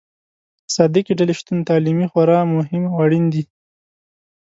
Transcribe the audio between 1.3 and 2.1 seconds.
شتون تعلیمي